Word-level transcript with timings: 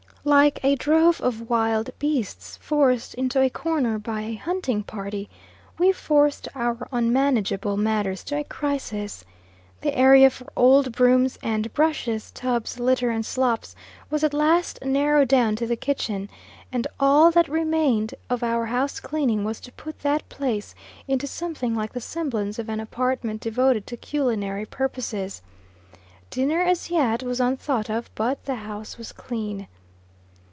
Like 0.23 0.63
a 0.63 0.75
drove 0.75 1.19
of 1.21 1.49
wild 1.49 1.89
beasts 1.97 2.55
forced 2.57 3.15
into 3.15 3.41
a 3.41 3.49
corner 3.49 3.97
by 3.97 4.21
a 4.21 4.35
hunting 4.35 4.83
party, 4.83 5.31
we 5.79 5.91
forced 5.91 6.47
our 6.53 6.87
unmanageable 6.91 7.75
matters 7.75 8.23
to 8.25 8.37
a 8.37 8.43
crisis. 8.43 9.25
The 9.81 9.97
area 9.97 10.29
for 10.29 10.45
old 10.55 10.91
brooms 10.91 11.39
and 11.41 11.73
brushes, 11.73 12.29
tubs, 12.29 12.79
litter, 12.79 13.09
and 13.09 13.25
slops, 13.25 13.75
was 14.11 14.23
at 14.23 14.31
last 14.35 14.85
narrowed 14.85 15.27
down 15.27 15.55
to 15.55 15.65
the 15.65 15.75
kitchen, 15.75 16.29
and 16.71 16.85
all 16.99 17.31
that 17.31 17.49
remained 17.49 18.13
of 18.29 18.43
our 18.43 18.67
house 18.67 18.99
cleaning 18.99 19.43
was 19.43 19.59
to 19.61 19.71
put 19.71 20.01
that 20.01 20.29
place 20.29 20.75
into 21.07 21.25
something 21.25 21.73
like 21.73 21.93
the 21.93 21.99
semblance 21.99 22.59
of 22.59 22.69
an 22.69 22.79
apartment 22.79 23.41
devoted 23.41 23.87
to 23.87 23.97
culinary 23.97 24.67
purposes. 24.67 25.41
Dinner, 26.29 26.61
as 26.61 26.91
yet, 26.91 27.23
was 27.23 27.39
unthought 27.39 27.89
of 27.89 28.13
but 28.13 28.45
the 28.45 28.53
house 28.69 28.99
was 28.99 29.11
clean! 29.13 29.67